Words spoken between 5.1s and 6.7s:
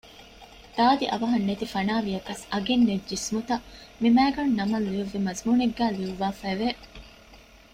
މަޒުމޫނެއްގައި ލިޔުއްވާފައިވެ